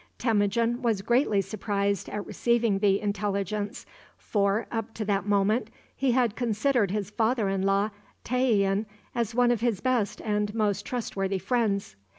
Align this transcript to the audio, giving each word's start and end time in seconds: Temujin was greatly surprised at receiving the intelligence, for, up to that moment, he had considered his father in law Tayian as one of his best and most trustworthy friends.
Temujin 0.17 0.81
was 0.81 1.03
greatly 1.03 1.41
surprised 1.41 2.09
at 2.09 2.25
receiving 2.25 2.79
the 2.79 2.99
intelligence, 2.99 3.85
for, 4.17 4.65
up 4.71 4.95
to 4.95 5.05
that 5.05 5.27
moment, 5.27 5.69
he 5.95 6.09
had 6.13 6.35
considered 6.35 6.89
his 6.89 7.11
father 7.11 7.47
in 7.49 7.61
law 7.61 7.91
Tayian 8.25 8.87
as 9.13 9.35
one 9.35 9.51
of 9.51 9.61
his 9.61 9.79
best 9.79 10.19
and 10.21 10.55
most 10.55 10.87
trustworthy 10.87 11.37
friends. 11.37 11.97